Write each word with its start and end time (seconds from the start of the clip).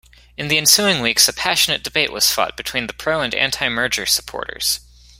In 0.35 0.47
the 0.47 0.57
ensuing 0.57 0.99
weeks, 1.01 1.27
a 1.27 1.31
passionate 1.33 1.83
debate 1.83 2.11
was 2.11 2.31
fought 2.31 2.57
between 2.57 2.87
pro 2.87 3.21
and 3.21 3.35
anti-merger 3.35 4.07
supporters. 4.07 4.79